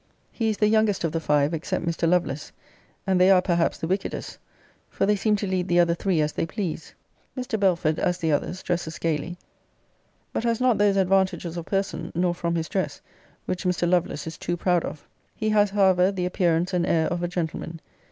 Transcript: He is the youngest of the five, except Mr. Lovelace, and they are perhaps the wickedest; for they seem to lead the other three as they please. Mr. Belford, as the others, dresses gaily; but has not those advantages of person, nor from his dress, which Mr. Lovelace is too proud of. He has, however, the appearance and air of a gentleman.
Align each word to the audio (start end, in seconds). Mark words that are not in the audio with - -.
He 0.31 0.49
is 0.49 0.57
the 0.57 0.65
youngest 0.67 1.03
of 1.03 1.11
the 1.11 1.19
five, 1.19 1.53
except 1.53 1.85
Mr. 1.85 2.09
Lovelace, 2.09 2.51
and 3.05 3.21
they 3.21 3.29
are 3.29 3.39
perhaps 3.39 3.77
the 3.77 3.87
wickedest; 3.87 4.39
for 4.89 5.05
they 5.05 5.15
seem 5.15 5.35
to 5.35 5.45
lead 5.45 5.67
the 5.67 5.79
other 5.79 5.93
three 5.93 6.21
as 6.21 6.33
they 6.33 6.47
please. 6.47 6.95
Mr. 7.37 7.59
Belford, 7.59 7.99
as 7.99 8.17
the 8.17 8.31
others, 8.31 8.63
dresses 8.63 8.97
gaily; 8.97 9.37
but 10.33 10.43
has 10.43 10.59
not 10.59 10.79
those 10.79 10.97
advantages 10.97 11.55
of 11.55 11.67
person, 11.67 12.11
nor 12.15 12.33
from 12.33 12.55
his 12.55 12.67
dress, 12.67 12.99
which 13.45 13.63
Mr. 13.63 13.87
Lovelace 13.87 14.25
is 14.25 14.39
too 14.39 14.57
proud 14.57 14.83
of. 14.83 15.07
He 15.35 15.49
has, 15.49 15.69
however, 15.69 16.11
the 16.11 16.25
appearance 16.25 16.73
and 16.73 16.87
air 16.87 17.05
of 17.05 17.21
a 17.21 17.27
gentleman. 17.27 17.79